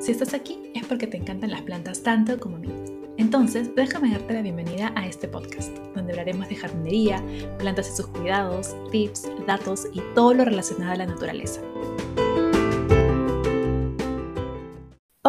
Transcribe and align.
Si 0.00 0.12
estás 0.12 0.32
aquí 0.32 0.58
es 0.74 0.86
porque 0.86 1.06
te 1.06 1.18
encantan 1.18 1.50
las 1.50 1.60
plantas 1.60 2.02
tanto 2.02 2.40
como 2.40 2.56
a 2.56 2.58
mí. 2.58 2.70
Entonces, 3.18 3.74
déjame 3.76 4.10
darte 4.10 4.32
la 4.32 4.40
bienvenida 4.40 4.94
a 4.96 5.06
este 5.06 5.28
podcast, 5.28 5.76
donde 5.94 6.12
hablaremos 6.12 6.48
de 6.48 6.56
jardinería, 6.56 7.22
plantas 7.58 7.90
y 7.90 7.96
sus 7.96 8.06
cuidados, 8.06 8.74
tips, 8.90 9.30
datos 9.46 9.88
y 9.92 10.00
todo 10.14 10.32
lo 10.32 10.46
relacionado 10.46 10.92
a 10.92 10.96
la 10.96 11.06
naturaleza. 11.06 11.60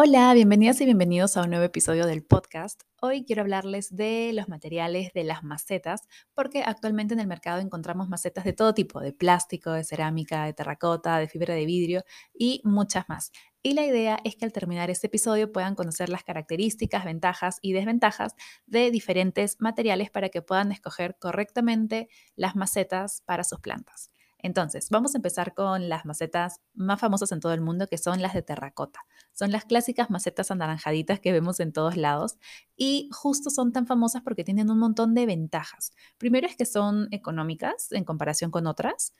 Hola, 0.04 0.34
bienvenidas 0.34 0.80
y 0.80 0.84
bienvenidos 0.84 1.36
a 1.36 1.42
un 1.42 1.50
nuevo 1.50 1.64
episodio 1.64 2.06
del 2.06 2.24
podcast. 2.24 2.82
Hoy 3.00 3.24
quiero 3.24 3.42
hablarles 3.42 3.94
de 3.94 4.32
los 4.34 4.48
materiales 4.48 5.12
de 5.12 5.22
las 5.22 5.44
macetas, 5.44 6.08
porque 6.34 6.64
actualmente 6.64 7.14
en 7.14 7.20
el 7.20 7.28
mercado 7.28 7.60
encontramos 7.60 8.08
macetas 8.08 8.42
de 8.42 8.52
todo 8.52 8.74
tipo, 8.74 8.98
de 8.98 9.12
plástico, 9.12 9.70
de 9.70 9.84
cerámica, 9.84 10.44
de 10.44 10.54
terracota, 10.54 11.18
de 11.18 11.28
fibra 11.28 11.54
de 11.54 11.66
vidrio 11.66 12.02
y 12.34 12.60
muchas 12.64 13.08
más. 13.08 13.30
Y 13.62 13.74
la 13.74 13.86
idea 13.86 14.18
es 14.24 14.34
que 14.34 14.44
al 14.44 14.52
terminar 14.52 14.90
este 14.90 15.06
episodio 15.06 15.52
puedan 15.52 15.76
conocer 15.76 16.08
las 16.08 16.24
características, 16.24 17.04
ventajas 17.04 17.58
y 17.62 17.72
desventajas 17.72 18.34
de 18.66 18.90
diferentes 18.90 19.60
materiales 19.60 20.10
para 20.10 20.30
que 20.30 20.42
puedan 20.42 20.72
escoger 20.72 21.16
correctamente 21.20 22.08
las 22.34 22.56
macetas 22.56 23.22
para 23.24 23.44
sus 23.44 23.60
plantas. 23.60 24.10
Entonces, 24.42 24.88
vamos 24.90 25.14
a 25.14 25.18
empezar 25.18 25.54
con 25.54 25.88
las 25.88 26.04
macetas 26.04 26.60
más 26.74 27.00
famosas 27.00 27.30
en 27.32 27.40
todo 27.40 27.52
el 27.52 27.60
mundo, 27.60 27.86
que 27.86 27.98
son 27.98 28.20
las 28.20 28.34
de 28.34 28.42
terracota. 28.42 29.00
Son 29.32 29.52
las 29.52 29.64
clásicas 29.64 30.10
macetas 30.10 30.50
anaranjaditas 30.50 31.20
que 31.20 31.32
vemos 31.32 31.60
en 31.60 31.72
todos 31.72 31.96
lados 31.96 32.36
y 32.76 33.08
justo 33.12 33.50
son 33.50 33.72
tan 33.72 33.86
famosas 33.86 34.22
porque 34.22 34.44
tienen 34.44 34.70
un 34.70 34.78
montón 34.78 35.14
de 35.14 35.26
ventajas. 35.26 35.92
Primero 36.18 36.46
es 36.46 36.56
que 36.56 36.66
son 36.66 37.08
económicas 37.12 37.92
en 37.92 38.04
comparación 38.04 38.50
con 38.50 38.66
otras. 38.66 39.14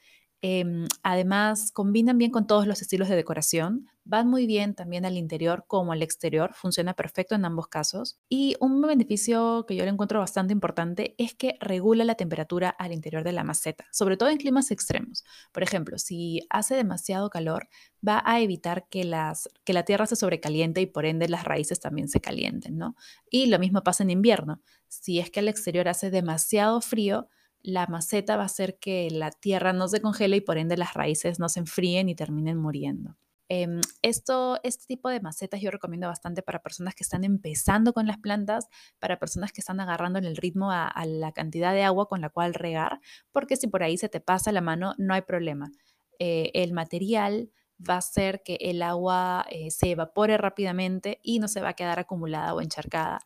Em, 0.44 0.88
además, 1.04 1.70
combinan 1.70 2.18
bien 2.18 2.32
con 2.32 2.48
todos 2.48 2.66
los 2.66 2.82
estilos 2.82 3.08
de 3.08 3.14
decoración, 3.14 3.86
van 4.04 4.26
muy 4.26 4.46
bien 4.46 4.74
también 4.74 5.04
al 5.04 5.16
interior 5.16 5.66
como 5.68 5.92
al 5.92 6.02
exterior, 6.02 6.52
funciona 6.52 6.94
perfecto 6.94 7.36
en 7.36 7.44
ambos 7.44 7.68
casos. 7.68 8.18
Y 8.28 8.56
un 8.58 8.82
beneficio 8.82 9.64
que 9.68 9.76
yo 9.76 9.84
le 9.84 9.90
encuentro 9.90 10.18
bastante 10.18 10.52
importante 10.52 11.14
es 11.16 11.34
que 11.34 11.56
regula 11.60 12.04
la 12.04 12.16
temperatura 12.16 12.70
al 12.70 12.92
interior 12.92 13.22
de 13.22 13.30
la 13.30 13.44
maceta, 13.44 13.86
sobre 13.92 14.16
todo 14.16 14.30
en 14.30 14.38
climas 14.38 14.72
extremos. 14.72 15.22
Por 15.52 15.62
ejemplo, 15.62 15.96
si 15.96 16.40
hace 16.50 16.74
demasiado 16.74 17.30
calor, 17.30 17.68
va 18.06 18.20
a 18.26 18.40
evitar 18.40 18.88
que, 18.88 19.04
la 19.04 19.84
tierra 19.84 20.06
se 20.06 20.16
sobrecaliente 20.16 20.80
y 20.80 20.86
por 20.86 21.06
ende 21.06 21.28
las 21.28 21.44
raíces 21.44 21.78
también 21.78 22.08
se 22.08 22.20
calienten, 22.20 22.76
¿no? 22.76 22.96
Y 23.30 23.46
lo 23.46 23.60
mismo 23.60 23.84
pasa 23.84 24.02
en 24.02 24.10
invierno. 24.10 24.60
Si 24.88 25.20
es 25.20 25.30
que 25.30 25.38
al 25.38 25.46
exterior 25.46 25.86
hace 25.88 26.10
demasiado 26.10 26.80
frío, 26.80 27.28
la 27.62 27.86
maceta 27.86 28.36
va 28.36 28.42
a 28.42 28.46
hacer 28.46 28.78
que 28.78 29.08
la 29.10 29.30
tierra 29.30 29.72
no 29.72 29.88
se 29.88 30.00
congele 30.00 30.36
y 30.36 30.40
por 30.40 30.58
ende 30.58 30.76
las 30.76 30.94
raíces 30.94 31.38
no 31.38 31.48
se 31.48 31.60
enfríen 31.60 32.08
y 32.08 32.14
terminen 32.14 32.58
muriendo. 32.58 33.16
Em, 33.48 33.82
esto, 34.00 34.58
este 34.62 34.86
tipo 34.86 35.10
de 35.10 35.20
macetas 35.20 35.60
yo 35.60 35.70
recomiendo 35.70 36.08
bastante 36.08 36.42
para 36.42 36.62
personas 36.62 36.94
que 36.94 37.04
están 37.04 37.22
empezando 37.22 37.92
con 37.92 38.06
las 38.06 38.16
plantas, 38.16 38.68
para 38.98 39.18
personas 39.18 39.52
que 39.52 39.60
están 39.60 39.78
agarrando 39.78 40.18
en 40.18 40.24
el 40.24 40.36
ritmo 40.36 40.70
a, 40.70 40.90
la 41.06 41.32
cantidad 41.32 41.74
de 41.74 41.82
agua 41.82 42.08
con 42.08 42.22
la 42.22 42.30
cual 42.30 42.54
regar, 42.54 43.00
porque 43.30 43.56
si 43.56 43.66
por 43.66 43.82
ahí 43.82 43.98
se 43.98 44.08
te 44.08 44.20
pasa 44.20 44.52
la 44.52 44.62
mano, 44.62 44.94
no 44.96 45.12
hay 45.12 45.20
problema. 45.20 45.70
Eh, 46.18 46.50
el 46.54 46.72
material 46.72 47.50
va 47.78 47.94
a 47.94 47.98
hacer 47.98 48.42
que 48.42 48.56
el 48.60 48.80
agua 48.80 49.44
eh, 49.50 49.70
se 49.70 49.90
evapore 49.90 50.38
rápidamente 50.38 51.20
y 51.22 51.38
no 51.38 51.48
se 51.48 51.60
va 51.60 51.70
a 51.70 51.74
quedar 51.74 51.98
acumulada 51.98 52.54
o 52.54 52.60
encharcada 52.62 53.20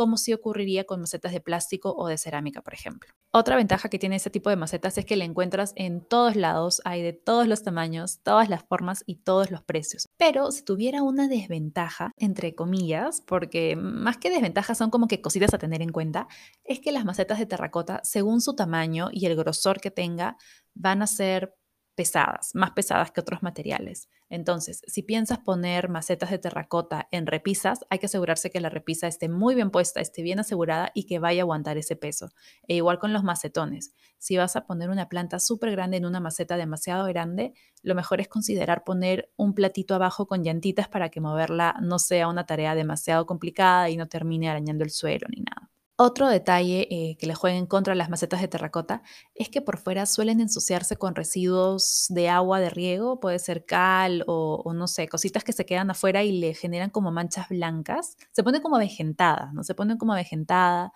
como 0.00 0.16
si 0.16 0.32
ocurriría 0.32 0.84
con 0.84 1.02
macetas 1.02 1.30
de 1.30 1.42
plástico 1.42 1.94
o 1.94 2.08
de 2.08 2.16
cerámica, 2.16 2.62
por 2.62 2.72
ejemplo. 2.72 3.12
Otra 3.32 3.56
ventaja 3.56 3.90
que 3.90 3.98
tiene 3.98 4.16
este 4.16 4.30
tipo 4.30 4.48
de 4.48 4.56
macetas 4.56 4.96
es 4.96 5.04
que 5.04 5.14
la 5.14 5.26
encuentras 5.26 5.74
en 5.76 6.00
todos 6.02 6.36
lados, 6.36 6.80
hay 6.86 7.02
de 7.02 7.12
todos 7.12 7.46
los 7.46 7.62
tamaños, 7.62 8.20
todas 8.22 8.48
las 8.48 8.64
formas 8.64 9.04
y 9.04 9.16
todos 9.16 9.50
los 9.50 9.62
precios. 9.62 10.08
Pero 10.16 10.52
si 10.52 10.64
tuviera 10.64 11.02
una 11.02 11.28
desventaja, 11.28 12.12
entre 12.16 12.54
comillas, 12.54 13.20
porque 13.26 13.76
más 13.76 14.16
que 14.16 14.30
desventajas 14.30 14.78
son 14.78 14.88
como 14.88 15.06
que 15.06 15.20
cositas 15.20 15.52
a 15.52 15.58
tener 15.58 15.82
en 15.82 15.92
cuenta, 15.92 16.28
es 16.64 16.80
que 16.80 16.92
las 16.92 17.04
macetas 17.04 17.38
de 17.38 17.44
terracota, 17.44 18.00
según 18.02 18.40
su 18.40 18.54
tamaño 18.56 19.10
y 19.12 19.26
el 19.26 19.36
grosor 19.36 19.82
que 19.82 19.90
tenga, 19.90 20.38
van 20.72 21.02
a 21.02 21.06
ser 21.06 21.54
pesadas, 21.94 22.54
más 22.54 22.70
pesadas 22.70 23.10
que 23.10 23.20
otros 23.20 23.42
materiales. 23.42 24.08
Entonces, 24.28 24.82
si 24.86 25.02
piensas 25.02 25.38
poner 25.38 25.88
macetas 25.88 26.30
de 26.30 26.38
terracota 26.38 27.08
en 27.10 27.26
repisas, 27.26 27.80
hay 27.90 27.98
que 27.98 28.06
asegurarse 28.06 28.50
que 28.50 28.60
la 28.60 28.70
repisa 28.70 29.08
esté 29.08 29.28
muy 29.28 29.54
bien 29.54 29.70
puesta, 29.70 30.00
esté 30.00 30.22
bien 30.22 30.38
asegurada 30.38 30.92
y 30.94 31.04
que 31.04 31.18
vaya 31.18 31.42
a 31.42 31.44
aguantar 31.44 31.76
ese 31.76 31.96
peso. 31.96 32.30
E 32.68 32.76
igual 32.76 32.98
con 32.98 33.12
los 33.12 33.24
macetones. 33.24 33.92
Si 34.18 34.36
vas 34.36 34.56
a 34.56 34.66
poner 34.66 34.88
una 34.88 35.08
planta 35.08 35.40
súper 35.40 35.72
grande 35.72 35.96
en 35.96 36.06
una 36.06 36.20
maceta 36.20 36.56
demasiado 36.56 37.06
grande, 37.06 37.54
lo 37.82 37.94
mejor 37.94 38.20
es 38.20 38.28
considerar 38.28 38.84
poner 38.84 39.30
un 39.36 39.54
platito 39.54 39.94
abajo 39.94 40.26
con 40.26 40.44
llantitas 40.44 40.88
para 40.88 41.08
que 41.08 41.20
moverla 41.20 41.76
no 41.80 41.98
sea 41.98 42.28
una 42.28 42.46
tarea 42.46 42.74
demasiado 42.74 43.26
complicada 43.26 43.90
y 43.90 43.96
no 43.96 44.08
termine 44.08 44.48
arañando 44.48 44.84
el 44.84 44.90
suelo 44.90 45.26
ni 45.28 45.42
nada. 45.42 45.70
Otro 46.02 46.30
detalle 46.30 46.88
eh, 46.90 47.18
que 47.18 47.26
le 47.26 47.34
jueguen 47.34 47.66
contra 47.66 47.94
las 47.94 48.08
macetas 48.08 48.40
de 48.40 48.48
terracota 48.48 49.02
es 49.34 49.50
que 49.50 49.60
por 49.60 49.76
fuera 49.76 50.06
suelen 50.06 50.40
ensuciarse 50.40 50.96
con 50.96 51.14
residuos 51.14 52.06
de 52.08 52.30
agua 52.30 52.58
de 52.58 52.70
riego, 52.70 53.20
puede 53.20 53.38
ser 53.38 53.66
cal 53.66 54.24
o, 54.26 54.72
no 54.74 54.86
sé, 54.86 55.08
cositas 55.08 55.44
que 55.44 55.52
se 55.52 55.66
quedan 55.66 55.90
afuera 55.90 56.22
y 56.24 56.32
le 56.32 56.54
generan 56.54 56.88
como 56.88 57.12
manchas 57.12 57.50
blancas. 57.50 58.16
Se 58.32 58.42
pone 58.42 58.62
como 58.62 58.76
avejentada, 58.76 59.50
¿no? 59.52 59.62
Se 59.62 59.74
pone 59.74 59.98
como 59.98 60.14
avejentada 60.14 60.94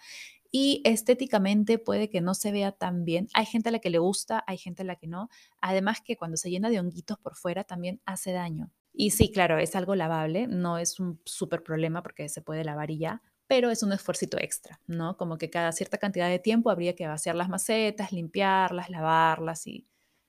y 0.50 0.80
estéticamente 0.86 1.76
puede 1.76 2.08
que 2.08 2.22
no 2.22 2.32
se 2.32 2.50
vea 2.50 2.72
tan 2.72 3.04
bien. 3.04 3.28
Hay 3.34 3.44
gente 3.44 3.68
a 3.68 3.72
la 3.72 3.80
que 3.80 3.90
le 3.90 3.98
gusta, 3.98 4.42
hay 4.46 4.56
gente 4.56 4.84
a 4.84 4.86
la 4.86 4.96
que 4.96 5.06
no. 5.06 5.28
Además 5.60 6.00
que 6.02 6.16
cuando 6.16 6.38
se 6.38 6.48
llena 6.48 6.70
de 6.70 6.80
honguitos 6.80 7.18
por 7.18 7.36
fuera 7.36 7.64
también 7.64 8.00
hace 8.06 8.32
daño. 8.32 8.70
Y 8.94 9.10
sí, 9.10 9.30
claro, 9.30 9.58
es 9.58 9.76
algo 9.76 9.96
lavable, 9.96 10.46
no 10.46 10.78
es 10.78 10.98
un 10.98 11.20
súper 11.26 11.62
problema 11.62 12.02
porque 12.02 12.30
se 12.30 12.40
puede 12.40 12.64
lavar 12.64 12.90
y 12.90 12.98
ya, 12.98 13.22
pero 13.46 13.70
es 13.70 13.82
un 13.82 13.92
esfuerzo 13.92 14.26
extra, 14.38 14.80
¿no? 14.86 15.16
Como 15.16 15.38
que 15.38 15.50
cada 15.50 15.72
cierta 15.72 15.98
cantidad 15.98 16.28
de 16.28 16.38
tiempo 16.38 16.70
habría 16.70 16.94
que 16.94 17.06
vaciar 17.06 17.36
las 17.36 17.48
macetas, 17.48 18.12
limpiarlas, 18.12 18.90
lavarlas 18.90 19.66
y, 19.66 19.86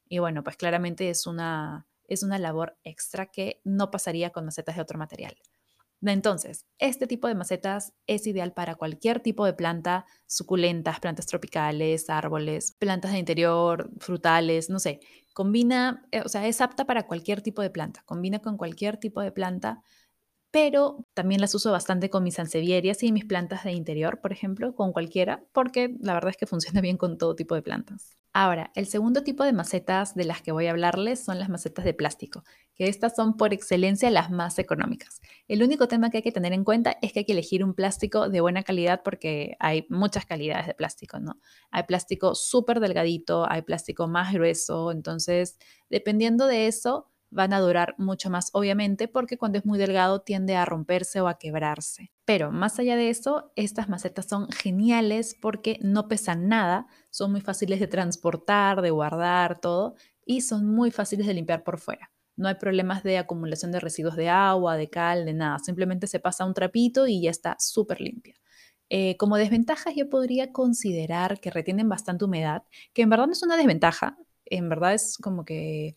y 0.08 0.20
bueno, 0.20 0.44
pues 0.44 0.58
claramente 0.58 1.10
es 1.10 1.28
una, 1.28 1.88
es 2.08 2.24
una 2.24 2.40
labor 2.40 2.78
extra 2.84 3.28
que 3.28 3.62
no 3.64 3.92
pasaría 3.92 4.32
con 4.32 4.46
macetas 4.46 4.76
de 4.76 4.82
otro 4.82 5.00
material. 5.00 5.36
Entonces, 6.02 6.66
este 6.78 7.08
tipo 7.08 7.28
de 7.28 7.36
macetas 7.36 7.94
es 8.06 8.28
ideal 8.28 8.54
para 8.54 8.76
cualquier 8.76 9.22
tipo 9.22 9.46
de 9.46 9.54
planta, 9.54 10.06
suculentas, 10.28 11.00
plantas 11.00 11.26
tropicales, 11.26 12.10
árboles, 12.10 12.74
plantas 12.78 13.12
de 13.12 13.20
interior, 13.20 13.90
frutales, 14.00 14.70
no 14.70 14.80
sé. 14.80 15.00
Combina, 15.34 16.06
eh, 16.12 16.22
o 16.24 16.30
sea, 16.30 16.48
es 16.48 16.62
apta 16.62 16.86
para 16.86 17.08
cualquier 17.08 17.42
tipo 17.42 17.62
de 17.62 17.70
planta, 17.70 18.04
combina 18.06 18.40
con 18.40 18.58
cualquier 18.58 18.98
tipo 18.98 19.22
de 19.22 19.32
planta 19.32 19.82
pero 20.56 21.06
también 21.14 21.42
las 21.42 21.54
uso 21.54 21.70
bastante 21.74 22.10
con 22.10 22.24
mis 22.24 22.40
ansevierias 22.40 23.04
y 23.04 23.12
mis 23.12 23.26
plantas 23.26 23.66
de 23.66 23.74
interior, 23.74 24.22
por 24.22 24.32
ejemplo, 24.32 24.74
con 24.74 24.94
cualquiera, 24.94 25.44
porque 25.52 25.98
la 26.00 26.14
verdad 26.14 26.30
es 26.30 26.38
que 26.38 26.46
funciona 26.46 26.80
bien 26.80 26.96
con 26.96 27.18
todo 27.18 27.36
tipo 27.36 27.56
de 27.56 27.62
plantas. 27.62 28.16
Ahora, 28.32 28.72
el 28.74 28.86
segundo 28.86 29.22
tipo 29.22 29.44
de 29.44 29.52
macetas 29.52 30.16
de 30.16 30.24
las 30.24 30.42
que 30.42 30.54
voy 30.54 30.68
a 30.68 30.72
hablarles 30.72 31.22
son 31.22 31.40
las 31.40 31.50
macetas 31.50 31.84
de 31.84 31.94
plástico, 31.94 32.46
que 32.74 32.88
estas 32.88 33.18
son 33.18 33.36
por 33.36 33.54
excelencia 33.54 34.10
las 34.10 34.32
más 34.32 34.58
económicas. 34.58 35.20
El 35.50 35.62
único 35.62 35.90
tema 35.90 36.10
que 36.10 36.18
hay 36.18 36.24
que 36.24 36.32
tener 36.32 36.54
en 36.54 36.64
cuenta 36.64 36.98
es 37.02 37.12
que 37.12 37.20
hay 37.20 37.26
que 37.26 37.34
elegir 37.34 37.62
un 37.62 37.74
plástico 37.74 38.30
de 38.30 38.40
buena 38.40 38.64
calidad 38.64 39.02
porque 39.04 39.58
hay 39.60 39.86
muchas 39.90 40.26
calidades 40.26 40.68
de 40.68 40.74
plástico, 40.74 41.20
¿no? 41.20 41.38
Hay 41.70 41.84
plástico 41.84 42.34
súper 42.34 42.80
delgadito, 42.80 43.46
hay 43.50 43.62
plástico 43.64 44.08
más 44.08 44.32
grueso, 44.32 44.94
entonces, 44.94 45.58
dependiendo 45.90 46.48
de 46.48 46.68
eso, 46.68 47.12
van 47.30 47.54
a 47.54 47.60
durar 47.60 47.96
mucho 47.98 48.30
más, 48.30 48.50
obviamente, 48.54 49.08
porque 49.08 49.38
cuando 49.38 49.58
es 49.58 49.66
muy 49.66 49.78
delgado 49.78 50.22
tiende 50.22 50.56
a 50.56 50.66
romperse 50.66 51.22
o 51.22 51.28
a 51.28 51.38
quebrarse. 51.38 52.12
Pero 52.26 52.52
más 52.52 52.80
allá 52.80 52.96
de 52.96 53.10
eso, 53.10 53.52
estas 53.56 53.90
macetas 53.90 54.28
son 54.28 54.50
geniales 54.52 55.36
porque 55.40 55.78
no 55.82 56.08
pesan 56.08 56.48
nada, 56.48 56.88
son 57.10 57.32
muy 57.32 57.42
fáciles 57.42 57.80
de 57.80 57.88
transportar, 57.88 58.82
de 58.82 58.92
guardar, 58.92 59.60
todo, 59.60 59.96
y 60.26 60.42
son 60.42 60.68
muy 60.68 60.92
fáciles 60.92 61.28
de 61.28 61.34
limpiar 61.34 61.64
por 61.64 61.80
fuera. 61.80 62.12
No 62.38 62.48
hay 62.48 62.56
problemas 62.56 63.04
de 63.04 63.18
acumulación 63.18 63.72
de 63.72 63.80
residuos 63.80 64.16
de 64.16 64.30
agua, 64.30 64.76
de 64.78 64.90
cal, 64.90 65.26
de 65.26 65.34
nada. 65.34 65.60
Simplemente 65.60 66.08
se 66.08 66.20
pasa 66.20 66.46
un 66.46 66.54
trapito 66.54 67.08
y 67.08 67.22
ya 67.22 67.32
está 67.32 67.56
súper 67.60 68.02
limpia. 68.02 68.36
Eh, 68.90 69.18
como 69.18 69.38
desventajas 69.38 69.96
yo 69.96 70.10
podría 70.10 70.52
considerar 70.52 71.40
que 71.40 71.50
retienen 71.50 71.90
bastante 71.90 72.26
humedad, 72.26 72.64
que 72.94 73.02
en 73.02 73.10
verdad 73.10 73.26
no 73.28 73.34
es 73.34 73.42
una 73.42 73.58
desventaja, 73.58 74.18
en 74.46 74.70
verdad 74.70 74.94
es 74.94 75.18
como 75.18 75.44
que 75.44 75.96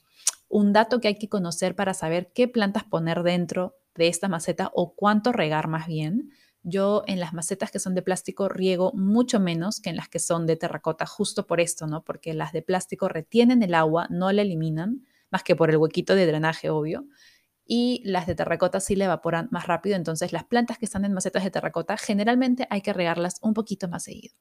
un 0.49 0.73
dato 0.73 1.01
que 1.01 1.09
hay 1.09 1.19
que 1.19 1.29
conocer 1.29 1.75
para 1.75 1.95
saber 1.95 2.33
qué 2.35 2.49
plantas 2.49 2.85
poner 2.85 3.23
dentro 3.23 3.77
de 3.95 4.09
esta 4.09 4.29
maceta 4.29 4.71
o 4.75 4.95
cuánto 4.95 5.33
regar 5.33 5.69
más 5.69 5.87
bien. 5.87 6.31
Yo 6.63 7.05
en 7.07 7.21
las 7.21 7.33
macetas 7.33 7.71
que 7.71 7.79
son 7.79 7.95
de 7.95 8.03
plástico 8.03 8.49
riego 8.49 8.93
mucho 8.95 9.41
menos 9.41 9.81
que 9.81 9.91
en 9.91 9.97
las 9.97 10.09
que 10.09 10.19
son 10.19 10.47
de 10.47 10.57
terracota, 10.57 11.07
justo 11.07 11.47
por 11.47 11.61
esto, 11.61 11.87
¿no? 11.87 12.05
Porque 12.05 12.35
las 12.35 12.53
de 12.53 12.63
plástico 12.63 13.09
retienen 13.09 13.63
el 13.63 13.75
agua, 13.75 14.07
no 14.11 14.33
la 14.33 14.43
eliminan, 14.43 15.05
más 15.31 15.43
que 15.43 15.57
por 15.57 15.71
el 15.71 15.77
huequito 15.77 16.15
de 16.15 16.27
drenaje, 16.27 16.71
obvio. 16.71 17.07
Y 17.67 18.03
las 18.05 18.27
de 18.27 18.35
terracota 18.35 18.81
sí 18.81 18.97
la 18.97 19.05
evaporan 19.07 19.49
más 19.51 19.67
rápido, 19.67 19.97
entonces 19.97 20.33
las 20.33 20.45
plantas 20.45 20.79
que 20.79 20.87
están 20.87 21.05
en 21.05 21.13
macetas 21.13 21.45
de 21.45 21.51
terracota 21.51 21.97
generalmente 21.97 22.67
hay 22.71 22.81
que 22.81 22.93
regarlas 22.93 23.37
un 23.43 23.55
poquito 23.55 23.89
más 23.89 24.05
seguido. 24.05 24.35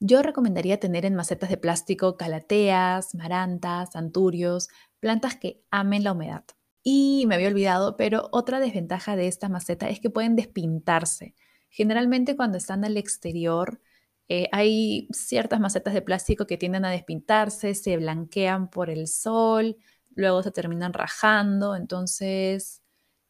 Yo 0.00 0.22
recomendaría 0.22 0.78
tener 0.78 1.06
en 1.06 1.14
macetas 1.14 1.48
de 1.48 1.56
plástico 1.56 2.16
calateas, 2.16 3.14
marantas, 3.14 3.96
anturios, 3.96 4.68
plantas 5.04 5.36
que 5.36 5.62
amen 5.70 6.02
la 6.02 6.12
humedad. 6.12 6.44
Y 6.82 7.26
me 7.26 7.34
había 7.34 7.48
olvidado, 7.48 7.98
pero 7.98 8.30
otra 8.32 8.58
desventaja 8.58 9.16
de 9.16 9.28
esta 9.28 9.50
maceta 9.50 9.90
es 9.90 10.00
que 10.00 10.08
pueden 10.08 10.34
despintarse. 10.34 11.34
Generalmente 11.68 12.36
cuando 12.36 12.56
están 12.56 12.86
al 12.86 12.96
exterior 12.96 13.82
eh, 14.30 14.48
hay 14.50 15.08
ciertas 15.12 15.60
macetas 15.60 15.92
de 15.92 16.00
plástico 16.00 16.46
que 16.46 16.56
tienden 16.56 16.86
a 16.86 16.90
despintarse, 16.90 17.74
se 17.74 17.98
blanquean 17.98 18.70
por 18.70 18.88
el 18.88 19.06
sol, 19.06 19.76
luego 20.14 20.42
se 20.42 20.50
terminan 20.50 20.94
rajando, 20.94 21.76
entonces 21.76 22.82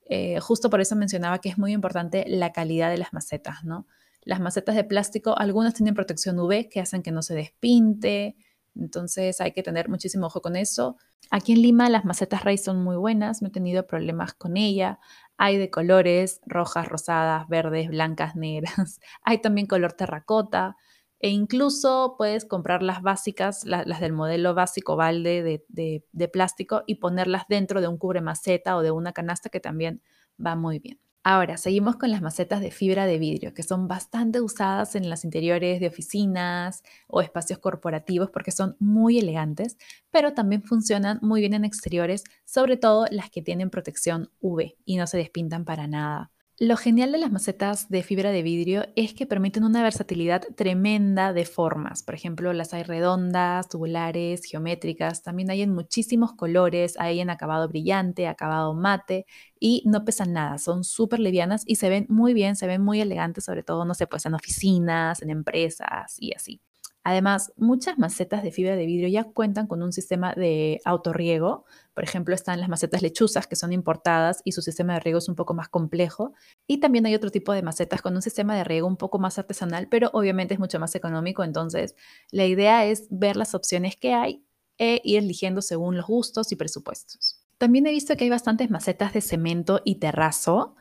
eh, 0.03 0.38
justo 0.38 0.71
por 0.71 0.81
eso 0.81 0.94
mencionaba 0.94 1.41
que 1.41 1.49
es 1.49 1.59
muy 1.59 1.73
importante 1.73 2.25
la 2.29 2.53
calidad 2.53 2.88
de 2.88 2.99
las 2.99 3.12
macetas, 3.12 3.65
¿no? 3.65 3.88
Las 4.23 4.38
macetas 4.38 4.76
de 4.76 4.85
plástico, 4.85 5.37
algunas 5.37 5.75
tienen 5.75 5.94
protección 5.94 6.38
UV 6.38 6.69
que 6.69 6.79
hacen 6.79 7.03
que 7.03 7.11
no 7.11 7.23
se 7.23 7.35
despinte, 7.35 8.37
entonces 8.76 9.41
hay 9.41 9.53
que 9.53 9.62
tener 9.62 9.88
muchísimo 9.88 10.26
ojo 10.26 10.41
con 10.43 10.56
eso. 10.56 10.97
Aquí 11.31 11.53
en 11.53 11.62
Lima 11.62 11.88
las 11.88 12.05
macetas 12.05 12.44
raíz 12.44 12.65
son 12.65 12.82
muy 12.82 12.97
buenas, 12.97 13.43
no 13.43 13.49
he 13.49 13.50
tenido 13.50 13.87
problemas 13.87 14.35
con 14.35 14.56
ella. 14.56 14.99
Hay 15.37 15.59
de 15.59 15.71
colores 15.71 16.41
rojas, 16.47 16.88
rosadas, 16.88 17.49
verdes, 17.49 17.88
blancas, 17.88 18.37
negras. 18.37 19.00
Hay 19.23 19.38
también 19.38 19.67
color 19.67 19.93
terracota. 19.93 20.76
E 21.21 21.31
incluso 21.31 22.17
puedes 22.19 22.44
comprar 22.44 22.82
las 22.82 23.00
básicas, 23.00 23.65
las 23.65 24.00
del 24.00 24.12
modelo 24.12 24.53
básico 24.53 24.94
balde 24.94 25.62
de, 25.69 26.29
plástico 26.31 26.82
y 26.87 26.97
ponerlas 26.97 27.44
dentro 27.49 27.81
de 27.81 27.88
un 27.88 27.97
cubre 27.97 28.21
maceta 28.21 28.76
o 28.76 28.82
de 28.82 28.91
una 28.91 29.12
canasta 29.12 29.49
que 29.49 29.61
también 29.61 30.03
va 30.44 30.55
muy 30.55 30.81
bien. 30.81 31.00
Ahora, 31.26 31.56
seguimos 31.56 31.97
con 31.97 32.11
las 32.11 32.21
macetas 32.21 32.61
de 32.61 32.71
fibra 32.71 33.06
de 33.06 33.19
vidrio, 33.19 33.55
que 33.55 33.62
son 33.62 33.88
bastante 33.88 34.41
usadas 34.43 34.94
en 34.94 35.09
los 35.09 35.25
interiores 35.25 35.81
de 35.81 35.87
oficinas 35.87 36.82
o 37.09 37.23
espacios 37.23 37.59
corporativos 37.61 38.31
porque 38.31 38.50
son 38.50 38.76
muy 38.79 39.19
elegantes, 39.19 39.79
pero 40.11 40.35
también 40.35 40.62
funcionan 40.62 41.19
muy 41.23 41.41
bien 41.41 41.55
en 41.55 41.65
exteriores, 41.65 42.25
sobre 42.44 42.76
todo 42.76 43.06
las 43.11 43.31
que 43.31 43.41
tienen 43.43 43.71
protección 43.71 44.31
UV 44.41 44.76
y 44.85 44.97
no 44.97 45.06
se 45.06 45.17
despintan 45.17 45.65
para 45.65 45.87
nada. 45.87 46.34
Lo 46.61 46.77
genial 46.77 47.11
de 47.11 47.19
las 47.19 47.33
macetas 47.33 47.89
de 47.89 48.05
fibra 48.05 48.31
de 48.31 48.43
vidrio 48.45 48.87
es 48.95 49.12
que 49.12 49.27
permiten 49.27 49.65
una 49.65 49.83
versatilidad 49.83 50.43
tremenda 50.56 51.33
de 51.33 51.45
formas. 51.47 52.05
Por 52.05 52.15
ejemplo, 52.15 52.53
las 52.53 52.73
hay 52.73 52.85
redondas, 52.85 53.69
tubulares, 53.69 54.45
geométricas. 54.45 55.23
También 55.25 55.51
hay 55.51 55.62
en 55.62 55.75
muchísimos 55.75 56.33
colores. 56.33 56.95
Hay 57.01 57.19
en 57.19 57.31
acabado 57.31 57.69
brillante, 57.69 58.29
acabado 58.29 58.73
mate 58.73 59.27
y 59.59 59.83
no 59.87 60.05
pesan 60.05 60.33
nada. 60.33 60.59
Son 60.59 60.85
súper 60.85 61.19
livianas 61.19 61.65
y 61.67 61.75
se 61.77 61.89
ven 61.89 62.06
muy 62.09 62.35
bien, 62.35 62.55
se 62.55 62.69
ven 62.69 62.83
muy 62.83 63.00
elegantes, 63.00 63.45
sobre 63.45 63.65
todo, 63.65 63.85
no 63.85 63.95
sé, 63.95 64.07
pues 64.07 64.25
en 64.25 64.35
oficinas, 64.35 65.23
en 65.23 65.31
empresas 65.31 66.17
y 66.21 66.35
así. 66.35 66.61
Además, 67.05 67.53
muchas 67.59 67.99
macetas 67.99 68.43
de 68.43 68.51
fibra 68.51 68.77
de 68.77 68.87
vidrio 68.87 69.09
ya 69.09 69.25
cuentan 69.25 69.67
con 69.67 69.83
un 69.83 69.93
sistema 69.93 70.33
de 70.33 70.81
autorriego. 70.87 71.67
Por 71.93 72.03
ejemplo, 72.03 72.35
están 72.35 72.61
las 72.61 72.71
macetas 72.71 73.03
lechuzas 73.03 73.47
que 73.47 73.56
son 73.56 73.75
importadas 73.75 74.41
y 74.43 74.53
su 74.53 74.62
sistema 74.62 74.95
de 74.95 75.01
riego 75.01 75.19
es 75.19 75.29
un 75.29 75.35
poco 75.35 75.53
más 75.53 75.69
complejo. 75.69 76.33
Y 76.67 76.79
también 76.79 77.05
hay 77.05 77.15
otro 77.15 77.31
tipo 77.31 77.53
de 77.53 77.61
macetas 77.61 78.01
con 78.01 78.17
un 78.17 78.23
sistema 78.23 78.56
de 78.56 78.65
riego 78.65 78.89
un 78.89 78.97
poco 78.97 79.19
más 79.19 79.39
artesanal, 79.39 79.87
pero 79.91 80.09
obviamente 80.15 80.55
es 80.55 80.61
mucho 80.61 80.81
más 80.81 80.95
económico. 80.95 81.45
Entonces, 81.45 81.95
la 82.31 82.47
idea 82.47 82.87
es 82.87 83.07
ver 83.11 83.37
las 83.37 83.55
opciones 83.55 83.97
que 83.97 84.15
hay 84.15 84.43
e 84.79 85.03
ir 85.05 85.19
eligiendo 85.19 85.61
según 85.61 85.99
los 85.99 86.07
gustos 86.07 86.53
y 86.53 86.57
presupuestos. 86.57 87.45
También 87.59 87.87
he 87.87 87.91
visto 87.91 88.17
que 88.17 88.25
hay 88.25 88.31
bastantes 88.31 88.71
macetas 88.71 89.12
de 89.12 89.21
cemento 89.21 89.83
y 89.85 89.97
terrazo 89.97 90.75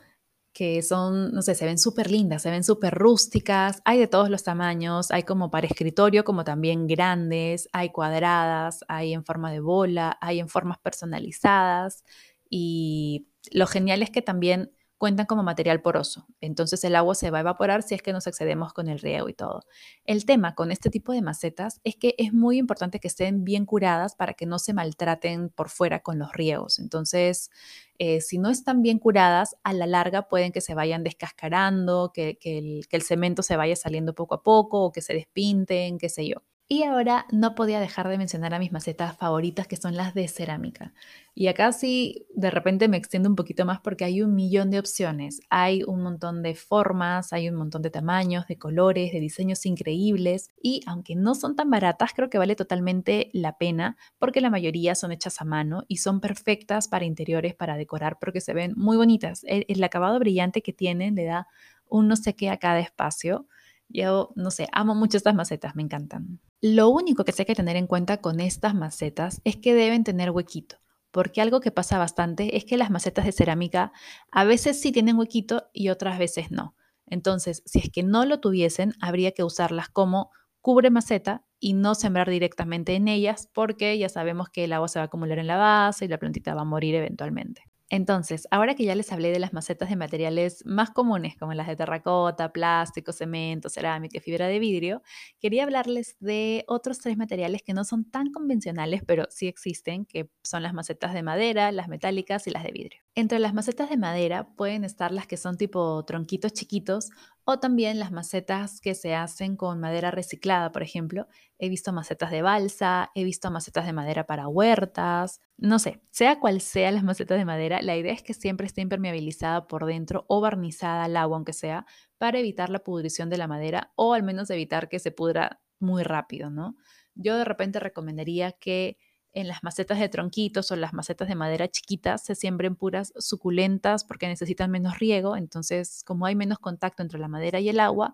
que 0.54 0.82
son, 0.84 1.34
no 1.34 1.42
sé, 1.42 1.56
se 1.56 1.66
ven 1.66 1.80
súper 1.80 2.12
lindas, 2.12 2.44
se 2.44 2.52
ven 2.52 2.64
súper 2.64 2.94
rústicas, 2.94 3.82
hay 3.86 3.98
de 3.98 4.08
todos 4.08 4.30
los 4.30 4.44
tamaños, 4.44 5.10
hay 5.12 5.24
como 5.24 5.50
para 5.50 5.68
escritorio, 5.68 6.24
como 6.24 6.44
también 6.44 6.86
grandes, 6.88 7.68
hay 7.74 7.90
cuadradas, 7.90 8.86
hay 8.88 9.14
en 9.14 9.26
forma 9.26 9.52
de 9.52 9.60
bola, 9.60 10.18
hay 10.22 10.40
en 10.40 10.50
formas 10.50 10.78
personalizadas 10.78 12.04
y 12.50 13.28
lo 13.52 13.66
genial 13.66 14.04
es 14.04 14.12
que 14.12 14.22
también 14.22 14.72
cuentan 15.04 15.26
como 15.26 15.44
material 15.44 15.82
poroso, 15.82 16.26
entonces 16.40 16.82
el 16.86 16.96
agua 16.96 17.14
se 17.14 17.30
va 17.30 17.40
a 17.40 17.42
evaporar 17.42 17.84
si 17.84 17.94
es 17.94 18.02
que 18.02 18.14
nos 18.14 18.26
excedemos 18.26 18.72
con 18.72 18.88
el 18.88 19.00
riego 19.00 19.28
y 19.28 19.34
todo. 19.34 19.66
El 20.06 20.26
tema 20.26 20.56
con 20.56 20.72
este 20.72 20.90
tipo 20.90 21.12
de 21.12 21.22
macetas 21.22 21.82
es 21.84 21.98
que 21.98 22.16
es 22.18 22.32
muy 22.32 22.58
importante 22.58 23.02
que 23.02 23.10
estén 23.10 23.44
bien 23.44 23.66
curadas 23.66 24.16
para 24.16 24.34
que 24.34 24.46
no 24.46 24.60
se 24.60 24.72
maltraten 24.72 25.50
por 25.50 25.68
fuera 25.68 26.00
con 26.00 26.20
los 26.20 26.32
riegos. 26.32 26.80
Entonces, 26.80 27.52
eh, 28.00 28.22
si 28.22 28.38
no 28.38 28.50
están 28.50 28.82
bien 28.82 28.98
curadas, 28.98 29.58
a 29.64 29.74
la 29.74 29.88
larga 29.88 30.30
pueden 30.30 30.54
que 30.54 30.62
se 30.62 30.74
vayan 30.74 31.04
descascarando, 31.04 32.14
que, 32.14 32.38
el, 32.42 32.88
que 32.88 32.96
el 32.96 33.02
cemento 33.02 33.44
se 33.44 33.58
vaya 33.58 33.76
saliendo 33.76 34.16
poco 34.16 34.36
a 34.36 34.42
poco 34.42 34.86
o 34.86 34.94
que 34.94 35.02
se 35.02 35.14
despinten, 35.14 35.98
qué 35.98 36.08
sé 36.08 36.26
yo. 36.26 36.38
Y 36.74 36.82
ahora 36.82 37.28
no 37.32 37.54
podía 37.54 37.80
dejar 37.80 38.08
de 38.08 38.18
mencionar 38.18 38.56
a 38.56 38.58
mis 38.58 38.72
macetas 38.72 39.16
favoritas, 39.16 39.68
que 39.68 39.76
son 39.76 39.96
las 39.96 40.16
de 40.16 40.28
cerámica. 40.28 40.92
Y 41.36 41.46
acá 41.46 41.72
sí, 41.72 42.26
de 42.34 42.50
repente 42.50 42.88
me 42.88 42.98
extiendo 42.98 43.30
un 43.30 43.36
poquito 43.36 43.64
más 43.64 43.80
porque 43.80 44.06
hay 44.06 44.24
un 44.24 44.34
millón 44.34 44.72
de 44.72 44.80
opciones. 44.80 45.42
Hay 45.52 45.84
un 45.84 46.02
montón 46.02 46.42
de 46.42 46.56
formas, 46.56 47.32
hay 47.32 47.48
un 47.48 47.58
montón 47.58 47.84
de 47.84 47.92
tamaños, 47.92 48.48
de 48.48 48.58
colores, 48.58 49.12
de 49.12 49.20
diseños 49.20 49.68
increíbles. 49.68 50.50
Y 50.64 50.82
aunque 50.88 51.16
no 51.16 51.36
son 51.36 51.56
tan 51.56 51.70
baratas, 51.70 52.12
creo 52.16 52.32
que 52.32 52.40
vale 52.40 52.56
totalmente 52.56 53.30
la 53.34 53.60
pena 53.60 53.96
porque 54.18 54.42
la 54.42 54.50
mayoría 54.50 54.96
son 54.96 55.12
hechas 55.12 55.42
a 55.42 55.46
mano 55.46 55.84
y 55.88 55.98
son 55.98 56.22
perfectas 56.22 56.88
para 56.88 57.06
interiores, 57.06 57.54
para 57.54 57.78
decorar, 57.78 58.18
porque 58.20 58.42
se 58.42 58.56
ven 58.56 58.74
muy 58.76 58.98
bonitas. 58.98 59.44
El, 59.44 59.64
el 59.68 59.84
acabado 59.84 60.18
brillante 60.18 60.64
que 60.64 60.74
tienen 60.74 61.14
le 61.14 61.26
da 61.26 61.48
un 61.88 62.08
no 62.08 62.16
sé 62.16 62.36
qué 62.36 62.50
a 62.50 62.58
cada 62.58 62.80
espacio. 62.80 63.46
Yo, 63.90 64.32
no 64.36 64.50
sé, 64.50 64.70
amo 64.72 64.96
mucho 64.96 65.18
estas 65.18 65.36
macetas, 65.36 65.76
me 65.76 65.84
encantan. 65.84 66.40
Lo 66.66 66.88
único 66.88 67.26
que 67.26 67.34
se 67.34 67.42
hay 67.42 67.46
que 67.46 67.56
tener 67.56 67.76
en 67.76 67.88
cuenta 67.88 68.22
con 68.22 68.40
estas 68.40 68.74
macetas 68.74 69.42
es 69.44 69.58
que 69.58 69.74
deben 69.74 70.06
tener 70.06 70.32
huequito, 70.32 70.78
porque 71.12 71.42
algo 71.42 71.60
que 71.60 71.72
pasa 71.72 71.98
bastante 71.98 72.56
es 72.56 72.64
que 72.64 72.78
las 72.78 72.90
macetas 72.90 73.26
de 73.26 73.34
cerámica 73.34 73.92
a 74.32 74.46
veces 74.46 74.80
sí 74.80 74.94
tienen 74.94 75.18
huequito 75.18 75.66
y 75.74 75.90
otras 75.90 76.18
veces 76.18 76.52
no. 76.52 76.74
Entonces, 77.06 77.64
si 77.66 77.80
es 77.80 77.90
que 77.90 78.02
no 78.02 78.26
lo 78.26 78.40
tuviesen, 78.40 78.94
habría 79.02 79.34
que 79.34 79.44
usarlas 79.44 79.90
como 79.90 80.32
cubre 80.62 80.90
maceta 80.90 81.44
y 81.60 81.74
no 81.74 81.96
sembrar 81.96 82.30
directamente 82.30 82.96
en 82.96 83.10
ellas 83.10 83.50
porque 83.54 83.98
ya 83.98 84.08
sabemos 84.08 84.48
que 84.48 84.64
el 84.64 84.72
agua 84.72 84.88
se 84.88 85.00
va 85.00 85.04
a 85.04 85.06
acumular 85.08 85.40
en 85.40 85.48
la 85.48 85.58
base 85.58 86.06
y 86.06 86.08
la 86.08 86.18
plantita 86.18 86.56
va 86.56 86.62
a 86.62 86.64
morir 86.64 86.96
eventualmente. 86.96 87.73
Entonces, 87.94 88.48
ahora 88.50 88.74
que 88.74 88.86
ya 88.86 88.96
les 88.96 89.12
hablé 89.12 89.30
de 89.32 89.38
las 89.40 89.54
macetas 89.54 89.88
de 89.90 89.96
materiales 89.96 90.66
más 90.66 90.90
comunes, 90.90 91.38
como 91.38 91.54
las 91.54 91.68
de 91.68 91.76
terracota, 91.76 92.52
plástico, 92.52 93.12
cemento, 93.14 93.70
cerámica 93.70 94.18
y 94.18 94.22
fibra 94.22 94.48
de 94.48 94.58
vidrio, 94.58 95.04
quería 95.40 95.64
hablarles 95.64 96.18
de 96.20 96.66
otros 96.68 96.98
tres 97.00 97.18
materiales 97.18 97.62
que 97.62 97.74
no 97.76 97.84
son 97.84 98.10
tan 98.10 98.32
convencionales, 98.32 99.04
pero 99.06 99.28
sí 99.30 99.48
existen, 99.48 100.06
que 100.06 100.28
son 100.42 100.64
las 100.64 100.74
macetas 100.74 101.14
de 101.14 101.22
madera, 101.22 101.72
las 101.72 101.88
metálicas 101.88 102.48
y 102.48 102.52
las 102.52 102.64
de 102.64 102.72
vidrio. 102.72 103.02
Entre 103.16 103.38
las 103.38 103.54
macetas 103.54 103.92
de 103.92 103.98
madera 103.98 104.56
pueden 104.56 104.84
estar 104.84 105.12
las 105.12 105.28
que 105.28 105.38
son 105.38 105.56
tipo 105.56 106.04
tronquitos 106.04 106.52
chiquitos 106.52 107.12
o 107.46 107.60
también 107.60 108.00
las 108.00 108.12
macetas 108.12 108.82
que 108.82 108.96
se 108.96 109.14
hacen 109.14 109.56
con 109.56 109.80
madera 109.80 110.10
reciclada, 110.10 110.72
por 110.72 110.82
ejemplo. 110.82 111.28
He 111.60 111.70
visto 111.70 111.94
macetas 111.94 112.32
de 112.32 112.42
balsa, 112.42 113.12
he 113.14 113.24
visto 113.24 113.52
macetas 113.52 113.86
de 113.86 113.94
madera 113.94 114.26
para 114.26 114.48
huertas, 114.48 115.42
no 115.58 115.78
sé, 115.78 116.02
sea 116.10 116.40
cual 116.40 116.60
sea 116.60 116.92
las 116.92 117.04
macetas 117.04 117.38
de 117.38 117.46
madera, 117.46 117.84
la 117.84 117.96
idea 117.96 118.14
es 118.14 118.24
que 118.24 118.34
siempre 118.34 118.66
esté 118.66 118.82
impermeabilizada 118.82 119.68
por 119.68 119.86
dentro 119.86 120.26
o 120.28 120.42
barnizada 120.42 121.04
al 121.04 121.16
agua, 121.16 121.38
aunque 121.38 121.54
sea, 121.54 121.86
para 122.18 122.40
evitar 122.40 122.72
la 122.72 122.80
pudrición 122.80 123.30
de 123.30 123.38
la 123.38 123.48
madera 123.48 123.92
o 123.96 124.14
al 124.16 124.24
menos 124.24 124.50
evitar 124.50 124.90
que 124.90 124.98
se 124.98 125.12
pudra 125.12 125.62
muy 125.80 126.02
rápido, 126.02 126.50
¿no? 126.50 126.78
Yo 127.14 127.38
de 127.38 127.46
repente 127.46 127.80
recomendaría 127.80 128.54
que 128.54 128.98
en 129.34 129.48
las 129.48 129.64
macetas 129.64 130.00
de 130.00 130.10
tronquitos 130.10 130.72
o 130.72 130.76
las 130.76 130.94
macetas 130.94 131.28
de 131.28 131.36
madera 131.36 131.68
chiquitas 131.68 132.24
se 132.24 132.36
siembren 132.36 132.76
puras 132.76 133.14
suculentas 133.18 134.04
porque 134.04 134.28
necesitan 134.28 134.72
menos 134.72 135.00
riego, 135.00 135.36
entonces 135.36 136.04
como 136.06 136.26
hay 136.26 136.36
menos 136.36 136.60
contacto 136.60 137.04
entre 137.04 137.20
la 137.20 137.28
madera 137.28 137.60
y 137.60 137.70
el 137.70 137.80
agua, 137.80 138.14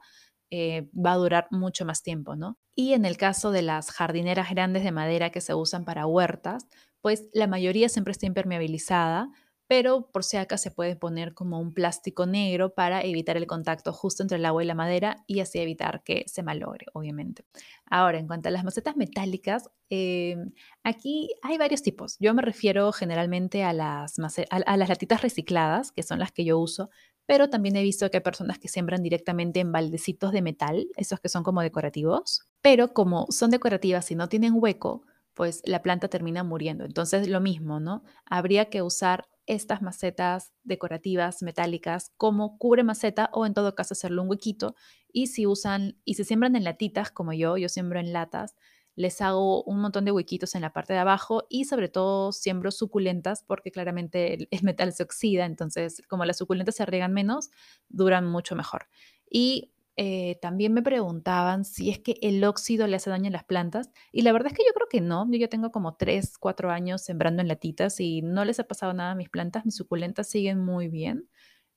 eh, 0.52 0.90
va 0.94 1.14
a 1.14 1.18
durar 1.18 1.48
mucho 1.52 1.86
más 1.86 2.02
tiempo, 2.02 2.36
¿no? 2.36 2.58
Y 2.74 2.94
en 2.94 3.06
el 3.06 3.18
caso 3.18 3.52
de 3.52 3.62
las 3.62 3.92
jardineras 3.92 4.50
grandes 4.50 4.84
de 4.84 4.92
madera 4.92 5.30
que 5.30 5.42
se 5.42 5.54
usan 5.54 5.86
para 5.86 6.08
huertas, 6.08 6.68
pues 7.02 7.30
la 7.34 7.48
mayoría 7.48 7.88
siempre 7.90 8.14
está 8.14 8.26
impermeabilizada, 8.26 9.30
pero 9.70 10.10
por 10.12 10.24
si 10.24 10.36
acaso 10.36 10.64
se 10.64 10.72
puede 10.72 10.96
poner 10.96 11.36
como 11.36 11.60
un 11.60 11.76
plástico 11.76 12.26
negro 12.26 12.74
para 12.74 13.04
evitar 13.04 13.38
el 13.38 13.46
contacto 13.46 13.94
justo 13.94 14.24
entre 14.24 14.40
el 14.40 14.46
agua 14.46 14.64
y 14.64 14.66
la 14.66 14.74
madera 14.74 15.24
y 15.28 15.42
así 15.42 15.60
evitar 15.60 16.02
que 16.04 16.24
se 16.26 16.42
malogre, 16.42 16.88
obviamente. 16.94 17.46
Ahora, 17.86 18.18
en 18.18 18.26
cuanto 18.26 18.50
a 18.50 18.52
las 18.52 18.64
macetas 18.64 18.98
metálicas, 18.98 19.70
eh, 19.92 20.38
aquí 20.84 21.30
hay 21.44 21.60
varios 21.60 21.84
tipos. 21.84 22.18
Yo 22.20 22.34
me 22.34 22.42
refiero 22.42 22.92
generalmente 22.92 23.64
a 23.64 23.72
las, 23.72 24.16
a 24.50 24.78
las 24.78 24.90
latitas 24.90 25.22
recicladas, 25.22 25.92
que 25.92 26.02
son 26.02 26.18
las 26.18 26.32
que 26.32 26.46
yo 26.46 26.58
uso, 26.58 26.90
pero 27.28 27.52
también 27.52 27.76
he 27.76 27.84
visto 27.84 28.10
que 28.10 28.18
hay 28.18 28.24
personas 28.24 28.58
que 28.58 28.70
siembran 28.70 29.04
directamente 29.04 29.60
en 29.60 29.72
baldecitos 29.72 30.32
de 30.32 30.42
metal, 30.42 30.88
esos 30.98 31.20
que 31.20 31.30
son 31.30 31.44
como 31.44 31.62
decorativos, 31.62 32.42
pero 32.64 32.92
como 32.96 33.28
son 33.30 33.52
decorativas 33.52 34.10
y 34.10 34.16
no 34.16 34.30
tienen 34.30 34.54
hueco, 34.56 35.04
pues 35.36 35.62
la 35.64 35.84
planta 35.84 36.08
termina 36.08 36.44
muriendo. 36.44 36.86
Entonces, 36.86 37.28
lo 37.28 37.40
mismo, 37.40 37.80
¿no? 37.80 38.04
Habría 38.26 38.72
que 38.72 38.82
usar 38.82 39.30
estas 39.50 39.82
macetas 39.82 40.54
decorativas 40.64 41.42
metálicas 41.42 42.14
como 42.18 42.58
cubre 42.60 42.84
maceta 42.84 43.32
o 43.34 43.48
en 43.48 43.56
todo 43.56 43.74
caso 43.74 43.96
hacerle 43.96 44.22
un 44.22 44.30
huequito 44.30 44.76
y 45.12 45.28
si 45.28 45.48
usan 45.48 45.98
y 46.06 46.14
se 46.14 46.24
siembran 46.24 46.56
en 46.56 46.64
latitas 46.64 47.10
como 47.10 47.34
yo, 47.34 47.58
yo 47.58 47.68
siembro 47.68 48.00
en 48.00 48.14
latas, 48.14 48.56
les 48.96 49.22
hago 49.22 49.64
un 49.64 49.82
montón 49.82 50.06
de 50.06 50.12
huequitos 50.12 50.54
en 50.54 50.62
la 50.62 50.72
parte 50.72 50.94
de 50.94 51.00
abajo 51.00 51.46
y 51.50 51.66
sobre 51.66 51.90
todo 51.90 52.32
siembro 52.32 52.70
suculentas 52.70 53.44
porque 53.44 53.72
claramente 53.72 54.36
el, 54.36 54.48
metal 54.62 54.94
se 54.94 55.02
oxida, 55.02 55.46
entonces 55.46 56.04
como 56.08 56.26
las 56.26 56.38
suculentas 56.38 56.76
se 56.76 56.86
riegan 56.86 57.14
menos, 57.14 57.50
duran 57.88 58.28
mucho 58.28 58.56
mejor. 58.56 58.88
Y 59.32 59.72
eh, 60.02 60.40
también 60.42 60.74
me 60.74 60.82
preguntaban 60.82 61.66
si 61.66 61.90
es 61.90 62.00
que 62.00 62.16
el 62.22 62.42
óxido 62.46 62.88
le 62.88 62.96
hace 62.96 63.10
daño 63.10 63.28
a 63.28 63.32
las 63.32 63.44
plantas 63.44 63.92
y 64.14 64.22
la 64.22 64.32
verdad 64.32 64.54
es 64.54 64.58
que 64.58 64.64
yo 64.66 64.74
creo 64.74 64.88
que 64.90 65.02
no. 65.02 65.28
Yo 65.30 65.38
ya 65.38 65.50
tengo 65.50 65.72
como 65.72 65.98
3, 65.98 66.38
4 66.38 66.72
años 66.72 67.02
sembrando 67.02 67.42
en 67.42 67.50
latitas 67.50 68.00
y 68.00 68.22
no 68.22 68.46
les 68.46 68.62
ha 68.62 68.64
pasado 68.64 68.94
nada 68.94 69.12
a 69.12 69.16
mis 69.16 69.28
plantas, 69.30 69.66
mis 69.66 69.76
suculentas 69.76 70.30
siguen 70.30 70.64
muy 70.64 70.88
bien. 70.88 71.28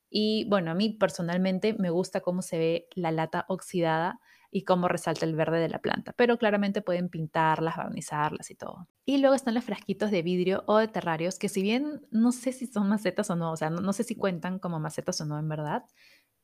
Y 0.09 0.47
bueno, 0.49 0.71
a 0.71 0.75
mí 0.75 0.91
personalmente 0.91 1.75
me 1.75 1.91
gusta 1.91 2.21
cómo 2.21 2.43
se 2.43 2.59
ve 2.59 2.88
la 2.95 3.11
lata 3.11 3.45
oxidada 3.49 4.21
y 4.52 4.64
cómo 4.64 4.87
resalta 4.87 5.25
el 5.25 5.35
verde 5.35 5.59
de 5.59 5.71
la 5.71 5.81
planta, 5.81 6.12
pero 6.12 6.37
claramente 6.37 6.83
pueden 6.83 7.09
pintarlas, 7.09 7.76
barnizarlas 7.76 8.50
y 8.50 8.55
todo. 8.55 8.87
Y 9.07 9.17
luego 9.17 9.35
están 9.35 9.55
los 9.55 9.64
frasquitos 9.64 10.11
de 10.11 10.21
vidrio 10.23 10.62
o 10.67 10.76
de 10.76 10.88
terrarios, 10.88 11.38
que 11.38 11.49
si 11.49 11.62
bien 11.62 12.07
no 12.11 12.31
sé 12.33 12.52
si 12.52 12.67
son 12.67 12.88
macetas 12.88 13.31
o 13.31 13.37
no, 13.37 13.50
o 13.50 13.57
sea, 13.57 13.71
no, 13.71 13.93
sé 13.95 14.05
si 14.05 14.14
cuentan 14.14 14.59
como 14.59 14.79
macetas 14.79 15.21
o 15.23 15.25
no 15.25 15.38
en 15.38 15.49
verdad, 15.49 15.85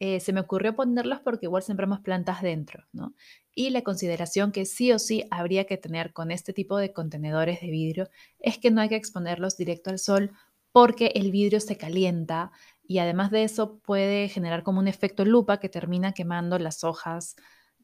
eh, 0.00 0.20
se 0.20 0.32
me 0.32 0.40
ocurrió 0.40 0.76
ponerlos 0.76 1.20
porque 1.20 1.46
igual 1.46 1.62
sembramos 1.62 2.00
plantas 2.00 2.42
dentro, 2.42 2.84
¿no? 2.92 3.14
Y 3.54 3.70
la 3.70 3.82
consideración 3.82 4.52
que 4.52 4.64
sí 4.64 4.92
o 4.92 4.98
sí 4.98 5.24
habría 5.30 5.64
que 5.64 5.76
tener 5.76 6.12
con 6.12 6.30
este 6.30 6.52
tipo 6.52 6.78
de 6.78 6.92
contenedores 6.92 7.60
de 7.60 7.70
vidrio 7.70 8.08
es 8.38 8.58
que 8.58 8.70
no 8.70 8.80
hay 8.80 8.88
que 8.88 8.96
exponerlos 8.96 9.56
directo 9.56 9.90
al 9.90 9.98
sol 9.98 10.30
porque 10.72 11.12
el 11.14 11.32
vidrio 11.32 11.60
se 11.60 11.76
calienta 11.76 12.52
y 12.86 12.98
además 12.98 13.30
de 13.30 13.42
eso 13.42 13.80
puede 13.80 14.28
generar 14.28 14.62
como 14.62 14.78
un 14.78 14.88
efecto 14.88 15.24
lupa 15.24 15.58
que 15.58 15.68
termina 15.68 16.12
quemando 16.12 16.58
las 16.58 16.84
hojas 16.84 17.34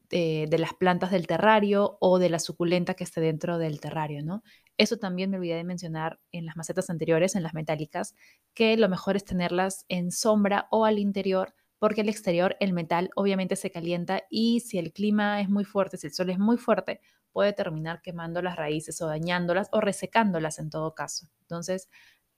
de, 0.09 0.47
las 0.57 0.73
plantas 0.73 1.11
del 1.11 1.27
terrario 1.27 1.97
o 1.99 2.19
de 2.19 2.29
la 2.29 2.39
suculenta 2.39 2.93
que 2.93 3.03
esté 3.03 3.21
dentro 3.21 3.57
del 3.57 3.79
terrario, 3.79 4.23
¿no? 4.23 4.43
Eso 4.77 4.97
también 4.97 5.29
me 5.29 5.37
olvidé 5.37 5.55
de 5.55 5.63
mencionar 5.63 6.19
en 6.31 6.45
las 6.45 6.55
macetas 6.55 6.89
anteriores, 6.89 7.35
en 7.35 7.43
las 7.43 7.53
metálicas, 7.53 8.15
que 8.53 8.77
lo 8.77 8.89
mejor 8.89 9.15
es 9.15 9.25
tenerlas 9.25 9.85
en 9.89 10.11
sombra 10.11 10.67
o 10.71 10.85
al 10.85 10.99
interior, 10.99 11.53
porque 11.85 12.01
al 12.01 12.09
exterior 12.09 12.57
el 12.59 12.73
metal 12.73 13.11
obviamente 13.13 13.55
se 13.55 13.69
calienta 13.69 14.23
y 14.27 14.61
si 14.61 14.79
el 14.79 14.91
clima 14.91 15.39
es 15.39 15.49
muy 15.49 15.65
fuerte, 15.65 15.97
si 15.97 16.07
el 16.07 16.13
sol 16.13 16.31
es 16.31 16.39
muy 16.39 16.57
fuerte, 16.57 16.99
puede 17.31 17.53
terminar 17.53 18.01
quemando 18.01 18.41
las 18.41 18.55
raíces 18.55 18.99
o 19.03 19.05
dañándolas 19.05 19.69
o 19.71 19.81
resecándolas 19.81 20.57
en 20.57 20.71
todo 20.71 20.95
caso. 20.95 21.27
Entonces, 21.41 21.87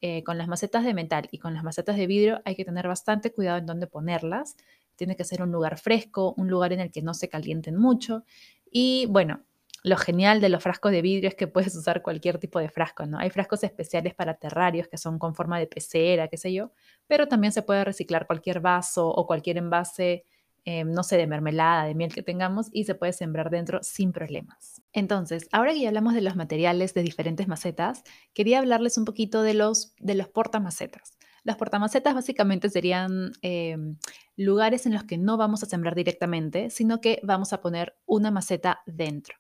eh, 0.02 0.22
con 0.26 0.38
las 0.38 0.50
macetas 0.50 0.84
de 0.84 0.94
metal 0.94 1.30
y 1.32 1.38
con 1.40 1.54
las 1.54 1.64
macetas 1.64 1.96
de 1.96 2.08
vidrio 2.08 2.42
hay 2.44 2.58
que 2.58 2.66
tener 2.66 2.90
bastante 2.90 3.32
cuidado 3.32 3.58
en 3.58 3.66
dónde 3.66 3.88
ponerlas 3.88 4.58
tiene 4.98 5.16
que 5.16 5.24
ser 5.24 5.42
un 5.42 5.54
lugar 5.54 5.78
fresco, 5.78 6.34
un 6.36 6.50
lugar 6.50 6.74
en 6.74 6.82
el 6.82 6.92
que 6.92 7.02
no 7.02 7.14
se 7.14 7.30
calienten 7.30 7.78
mucho. 7.78 8.26
Y 8.70 9.06
bueno, 9.06 9.46
lo 9.84 9.98
genial 9.98 10.42
de 10.42 10.50
los 10.50 10.64
frascos 10.64 10.92
de 10.92 11.02
vidrio 11.02 11.30
es 11.30 11.36
que 11.36 11.48
puedes 11.48 11.76
usar 11.76 12.02
cualquier 12.02 12.40
tipo 12.40 12.60
de 12.60 12.70
frasco, 12.70 13.06
¿no? 13.06 13.18
Hay 13.20 13.30
frascos 13.30 13.64
especiales 13.64 14.14
para 14.14 14.36
terrarios 14.36 14.88
que 14.88 14.98
son 14.98 15.20
con 15.20 15.36
forma 15.36 15.60
de 15.60 15.68
pecera, 15.68 16.28
qué 16.28 16.38
sé 16.38 16.54
yo, 16.54 16.72
pero 17.08 17.28
también 17.28 17.54
se 17.54 17.62
puede 17.62 17.84
reciclar 17.84 18.28
cualquier 18.28 18.60
vaso 18.60 19.08
o 19.08 19.28
cualquier 19.28 19.58
envase, 19.58 20.26
eh, 20.66 20.84
no 20.84 21.04
sé, 21.04 21.18
de 21.18 21.28
mermelada, 21.28 21.86
de 21.86 21.96
miel 21.96 22.14
que 22.14 22.24
tengamos 22.24 22.68
y 22.74 22.84
se 22.84 22.96
puede 22.96 23.14
sembrar 23.14 23.50
dentro 23.50 23.80
sin 23.84 24.12
problemas. 24.12 24.82
Entonces, 24.92 25.48
ahora 25.52 25.74
que 25.74 25.82
ya 25.82 25.88
hablamos 25.88 26.14
de 26.14 26.22
los 26.22 26.36
materiales 26.36 26.94
de 26.94 27.04
diferentes 27.04 27.48
macetas, 27.48 28.04
quería 28.34 28.60
hablarles 28.60 28.98
un 28.98 29.06
poquito 29.06 29.44
de 29.44 29.54
los, 29.54 29.94
de 30.00 30.16
los 30.16 30.28
portamacetas. 30.28 31.18
Las 31.44 31.56
portamacetas 31.56 32.14
básicamente 32.14 32.70
serían 32.70 33.32
em, 33.42 33.96
lugares 34.36 34.86
en 34.86 34.94
los 34.94 35.06
que 35.06 35.18
no 35.18 35.38
vamos 35.38 35.64
a 35.64 35.66
sembrar 35.66 35.96
directamente, 35.96 36.70
sino 36.70 37.00
que 37.00 37.22
vamos 37.24 37.54
a 37.54 37.62
poner 37.62 37.96
una 38.06 38.32
maceta 38.32 38.82
dentro. 38.86 39.38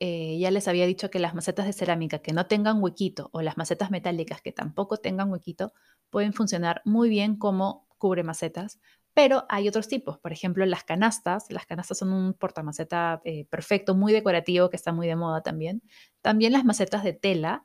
Eh, 0.00 0.38
ya 0.38 0.50
les 0.50 0.68
había 0.68 0.86
dicho 0.86 1.10
que 1.10 1.18
las 1.18 1.34
macetas 1.34 1.66
de 1.66 1.72
cerámica 1.72 2.18
que 2.18 2.32
no 2.32 2.46
tengan 2.46 2.82
huequito 2.82 3.30
o 3.32 3.42
las 3.42 3.56
macetas 3.56 3.90
metálicas 3.90 4.42
que 4.42 4.52
tampoco 4.52 4.96
tengan 4.96 5.30
huequito 5.30 5.72
pueden 6.10 6.32
funcionar 6.32 6.82
muy 6.84 7.08
bien 7.08 7.36
como 7.36 7.86
cubre 7.96 8.22
macetas, 8.22 8.80
pero 9.14 9.46
hay 9.48 9.68
otros 9.68 9.88
tipos, 9.88 10.18
por 10.18 10.32
ejemplo 10.32 10.66
las 10.66 10.84
canastas. 10.84 11.46
Las 11.50 11.66
canastas 11.66 11.98
son 11.98 12.12
un 12.12 12.34
portamaceta 12.34 13.22
eh, 13.24 13.46
perfecto, 13.46 13.94
muy 13.94 14.12
decorativo, 14.12 14.68
que 14.70 14.76
está 14.76 14.92
muy 14.92 15.06
de 15.06 15.16
moda 15.16 15.42
también. 15.42 15.82
También 16.20 16.52
las 16.52 16.64
macetas 16.64 17.04
de 17.04 17.12
tela 17.12 17.64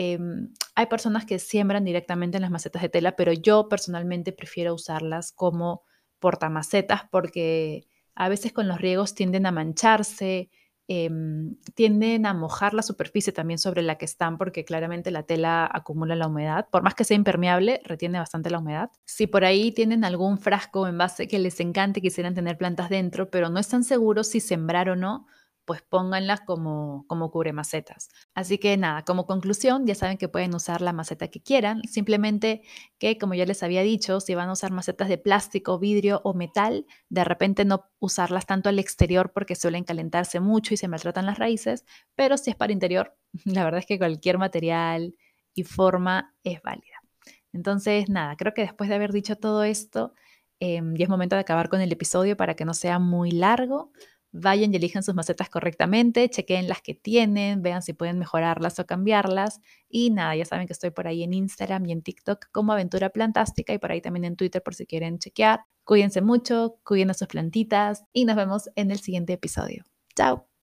Em, 0.00 0.54
hay 0.76 0.86
personas 0.86 1.26
que 1.26 1.40
siembran 1.40 1.84
directamente 1.84 2.36
en 2.36 2.42
las 2.42 2.52
macetas 2.52 2.82
de 2.82 2.88
tela, 2.88 3.16
pero 3.16 3.32
yo 3.32 3.68
personalmente 3.68 4.32
prefiero 4.32 4.72
usarlas 4.72 5.32
como 5.32 5.82
portamacetas 6.20 7.02
porque 7.10 7.88
a 8.14 8.28
veces 8.28 8.52
con 8.52 8.68
los 8.68 8.80
riegos 8.80 9.16
tienden 9.16 9.44
a 9.46 9.50
mancharse, 9.50 10.50
em, 10.88 11.56
tienden 11.74 12.26
a 12.26 12.34
mojar 12.34 12.74
la 12.74 12.82
superficie 12.82 13.32
también 13.32 13.58
sobre 13.58 13.82
la 13.82 13.96
que 13.96 14.04
están 14.06 14.38
porque 14.38 14.64
claramente 14.64 15.10
la 15.10 15.22
tela 15.22 15.68
acumula 15.72 16.16
la 16.16 16.26
humedad. 16.26 16.68
Por 16.70 16.82
más 16.82 16.94
que 16.94 17.04
sea 17.04 17.16
impermeable, 17.16 17.80
retiene 17.84 18.18
bastante 18.18 18.50
la 18.50 18.58
humedad. 18.58 18.90
Si 19.04 19.26
por 19.26 19.44
ahí 19.44 19.70
tienen 19.72 20.04
algún 20.04 20.38
frasco 20.38 20.80
o 20.82 20.86
envase 20.86 21.28
que 21.28 21.38
les 21.38 21.60
encante, 21.60 22.00
quisieran 22.00 22.34
tener 22.34 22.58
plantas 22.58 22.88
dentro, 22.90 23.30
pero 23.30 23.50
no 23.50 23.60
están 23.60 23.84
seguros 23.84 24.28
si 24.28 24.40
sembrar 24.40 24.88
o 24.90 24.96
no, 24.96 25.26
pues 25.68 25.82
pónganlas 25.82 26.40
como, 26.40 27.04
como 27.08 27.30
cubre 27.30 27.52
macetas. 27.52 28.08
Así 28.34 28.56
que 28.56 28.78
nada, 28.78 29.04
como 29.04 29.26
conclusión, 29.26 29.86
ya 29.86 29.94
saben 29.94 30.16
que 30.16 30.26
pueden 30.26 30.54
usar 30.54 30.80
la 30.80 30.94
maceta 30.94 31.28
que 31.28 31.42
quieran, 31.42 31.82
simplemente 31.84 32.62
que, 32.98 33.18
como 33.18 33.34
ya 33.34 33.44
les 33.44 33.62
había 33.62 33.82
dicho, 33.82 34.18
si 34.20 34.34
van 34.34 34.48
a 34.48 34.52
usar 34.52 34.72
macetas 34.72 35.10
de 35.10 35.18
plástico, 35.18 35.78
vidrio 35.78 36.22
o 36.24 36.32
metal, 36.32 36.86
de 37.10 37.22
repente 37.22 37.66
no 37.66 37.84
usarlas 37.98 38.46
tanto 38.46 38.70
al 38.70 38.78
exterior 38.78 39.30
porque 39.34 39.56
suelen 39.56 39.84
calentarse 39.84 40.40
mucho 40.40 40.72
y 40.72 40.78
se 40.78 40.88
maltratan 40.88 41.26
las 41.26 41.38
raíces, 41.38 41.84
pero 42.14 42.38
si 42.38 42.48
es 42.48 42.56
para 42.56 42.72
interior, 42.72 43.14
la 43.44 43.62
verdad 43.62 43.80
es 43.80 43.86
que 43.86 43.98
cualquier 43.98 44.38
material 44.38 45.14
y 45.52 45.64
forma 45.64 46.34
es 46.44 46.62
válida. 46.62 46.96
Entonces, 47.52 48.08
nada, 48.08 48.36
creo 48.36 48.54
que 48.54 48.62
después 48.62 48.88
de 48.88 48.96
haber 48.96 49.12
dicho 49.12 49.36
todo 49.36 49.64
esto, 49.64 50.14
em, 50.60 50.94
ya 50.96 51.04
es 51.04 51.10
momento 51.10 51.36
de 51.36 51.40
acabar 51.40 51.68
con 51.68 51.82
el 51.82 51.92
episodio 51.92 52.38
para 52.38 52.54
que 52.54 52.64
no 52.64 52.72
sea 52.72 52.98
muy 52.98 53.32
largo 53.32 53.92
vayan 54.32 54.72
y 54.72 54.76
elijan 54.76 55.02
sus 55.02 55.14
macetas 55.14 55.48
correctamente, 55.48 56.28
chequen 56.28 56.68
las 56.68 56.82
que 56.82 56.94
tienen, 56.94 57.62
vean 57.62 57.82
si 57.82 57.92
pueden 57.92 58.18
mejorarlas 58.18 58.78
o 58.78 58.86
cambiarlas. 58.86 59.60
Y 59.88 60.10
nada, 60.10 60.36
ya 60.36 60.44
saben 60.44 60.66
que 60.66 60.72
estoy 60.72 60.90
por 60.90 61.06
ahí 61.06 61.22
en 61.22 61.32
Instagram 61.32 61.86
y 61.86 61.92
en 61.92 62.02
TikTok 62.02 62.46
como 62.52 62.72
Aventura 62.72 63.10
Plantástica 63.10 63.72
y 63.72 63.78
por 63.78 63.92
ahí 63.92 64.00
también 64.00 64.24
en 64.24 64.36
Twitter 64.36 64.62
por 64.62 64.74
si 64.74 64.86
quieren 64.86 65.18
chequear. 65.18 65.64
Cuídense 65.84 66.20
mucho, 66.20 66.78
cuiden 66.84 67.10
a 67.10 67.14
sus 67.14 67.28
plantitas 67.28 68.04
y 68.12 68.24
nos 68.24 68.36
vemos 68.36 68.70
en 68.76 68.90
el 68.90 68.98
siguiente 68.98 69.32
episodio. 69.32 69.84
Chao. 70.14 70.48